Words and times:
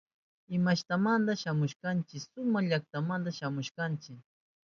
¿Imashnamantata 0.55 1.39
shamushkankichi? 1.41 2.25
Suma 2.33 2.59
llaktamanta 2.67 3.29
shamushkanchi. 3.37 4.11